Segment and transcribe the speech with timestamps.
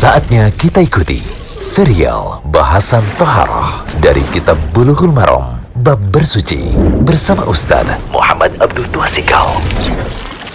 [0.00, 1.20] Saatnya kita ikuti
[1.60, 6.72] serial bahasan Toharoh dari Kitab Bulughul Maram Bab Bersuci
[7.04, 9.60] bersama Ustaz Muhammad Abdul Tuasikal.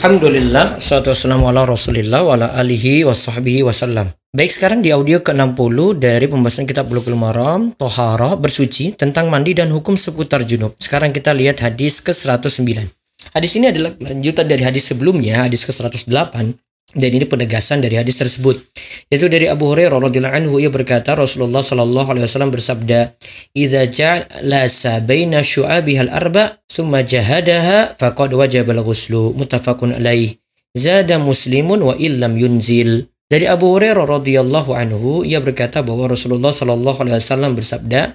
[0.00, 4.08] Alhamdulillah, salatu wassalamu ala rasulillah wa ala alihi wa sahbihi wasallam.
[4.32, 9.68] Baik, sekarang di audio ke-60 dari pembahasan kitab Bulughul Maram, Tohara, bersuci, tentang mandi dan
[9.68, 10.72] hukum seputar junub.
[10.80, 12.88] Sekarang kita lihat hadis ke-109.
[13.36, 16.56] Hadis ini adalah lanjutan dari hadis sebelumnya, hadis ke-108,
[16.94, 18.62] dan ini penegasan dari hadis tersebut.
[19.10, 23.10] Yaitu dari Abu Hurairah radhiyallahu anhu ia berkata Rasulullah shallallahu alaihi wasallam bersabda,
[23.58, 24.70] "Idza ja'ala
[25.02, 30.38] baina syu'abihal arba, summa jahadaha faqad wajaba al-ghuslu." Muttafaqun alaih.
[30.78, 33.10] Zada Muslimun wa illam yunzil.
[33.26, 38.14] Dari Abu Hurairah radhiyallahu anhu ia berkata bahwa Rasulullah shallallahu alaihi wasallam bersabda,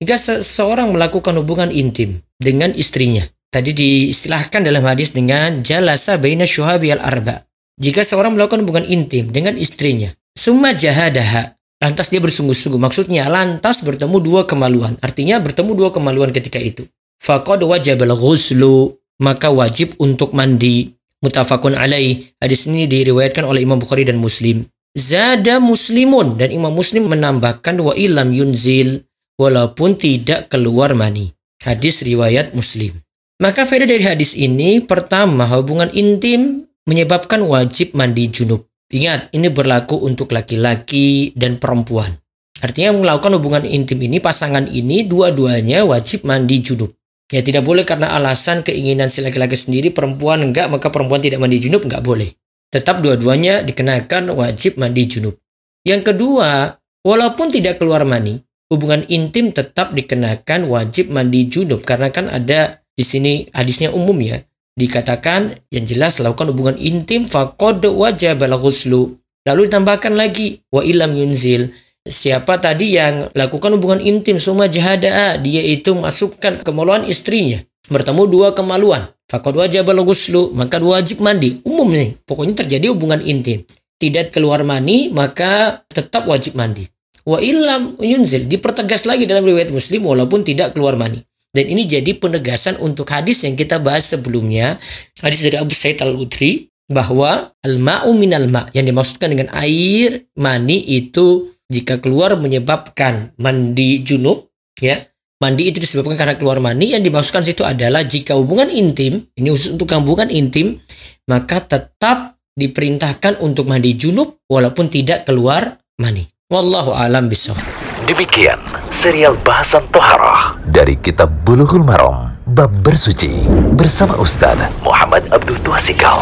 [0.00, 3.20] jika seseorang melakukan hubungan intim dengan istrinya,
[3.52, 7.44] tadi diistilahkan dalam hadis dengan jalasa baina syu'abihal arba
[7.76, 14.16] jika seorang melakukan hubungan intim dengan istrinya, summa jahadaha, lantas dia bersungguh-sungguh, maksudnya lantas bertemu
[14.24, 16.88] dua kemaluan, artinya bertemu dua kemaluan ketika itu.
[17.20, 20.92] Faqad wajabal ghuslu, maka wajib untuk mandi.
[21.24, 24.68] Mutafakun alaih, hadis ini diriwayatkan oleh Imam Bukhari dan Muslim.
[24.96, 29.04] Zada muslimun, dan Imam Muslim menambahkan wa ilam yunzil,
[29.40, 31.32] walaupun tidak keluar mani.
[31.64, 32.96] Hadis riwayat Muslim.
[33.36, 38.64] Maka faedah dari hadis ini, pertama hubungan intim menyebabkan wajib mandi junub.
[38.86, 42.14] Ingat, ini berlaku untuk laki-laki dan perempuan.
[42.62, 46.94] Artinya melakukan hubungan intim ini, pasangan ini dua-duanya wajib mandi junub.
[47.26, 51.58] Ya tidak boleh karena alasan keinginan si laki-laki sendiri, perempuan enggak, maka perempuan tidak mandi
[51.58, 52.30] junub, enggak boleh.
[52.70, 55.34] Tetap dua-duanya dikenakan wajib mandi junub.
[55.82, 58.38] Yang kedua, walaupun tidak keluar mani,
[58.70, 61.82] hubungan intim tetap dikenakan wajib mandi junub.
[61.82, 64.38] Karena kan ada di sini hadisnya umum ya
[64.76, 69.16] dikatakan yang jelas lakukan hubungan intim faqad wajib ghuslu.
[69.48, 71.72] Lalu ditambahkan lagi wa ilam yunzil.
[72.06, 77.58] Siapa tadi yang lakukan hubungan intim semua jahada dia itu masukkan kemaluan istrinya.
[77.90, 79.02] Bertemu dua kemaluan.
[79.26, 81.58] Faqad wajib ghuslu, maka wajib mandi.
[81.66, 83.66] Umum nih, pokoknya terjadi hubungan intim.
[83.98, 86.86] Tidak keluar mani, maka tetap wajib mandi.
[87.26, 91.18] Wa ilam yunzil, dipertegas lagi dalam riwayat Muslim walaupun tidak keluar mani.
[91.56, 94.76] Dan ini jadi penegasan untuk hadis yang kita bahas sebelumnya.
[95.24, 101.48] Hadis dari Abu Sa'id al-Udri bahwa al-ma'u minal ma' yang dimaksudkan dengan air mani itu
[101.72, 105.00] jika keluar menyebabkan mandi junub ya.
[105.36, 106.96] Mandi itu disebabkan karena keluar mani.
[106.96, 110.80] Yang dimaksudkan situ adalah jika hubungan intim ini khusus untuk hubungan intim
[111.28, 116.24] maka tetap diperintahkan untuk mandi junub walaupun tidak keluar mani.
[116.46, 117.58] Wallahu alam bisawab
[118.06, 118.62] Demikian
[118.94, 126.20] serial bahasan Toharoh dari Kitab Bulughul Maram Bab Bersuci bersama Ustaz Muhammad Abdul Tuasikal.